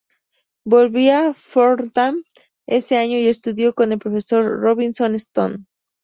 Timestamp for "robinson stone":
4.59-5.67